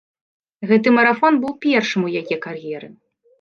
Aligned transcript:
Гэты 0.71 0.93
марафон 0.95 1.37
быў 1.43 1.53
першым 1.67 2.01
у 2.09 2.11
яе 2.23 2.35
кар'еры. 2.47 2.91